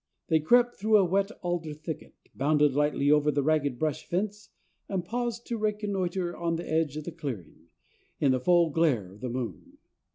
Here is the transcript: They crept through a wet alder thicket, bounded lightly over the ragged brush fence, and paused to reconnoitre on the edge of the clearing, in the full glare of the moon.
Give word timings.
They 0.29 0.39
crept 0.39 0.73
through 0.77 0.97
a 0.97 1.05
wet 1.05 1.29
alder 1.43 1.75
thicket, 1.75 2.15
bounded 2.33 2.73
lightly 2.73 3.11
over 3.11 3.29
the 3.29 3.43
ragged 3.43 3.77
brush 3.77 4.03
fence, 4.03 4.49
and 4.89 5.05
paused 5.05 5.45
to 5.45 5.59
reconnoitre 5.59 6.35
on 6.35 6.55
the 6.55 6.67
edge 6.67 6.97
of 6.97 7.03
the 7.03 7.11
clearing, 7.11 7.67
in 8.19 8.31
the 8.31 8.39
full 8.39 8.71
glare 8.71 9.11
of 9.11 9.21
the 9.21 9.29
moon. 9.29 9.77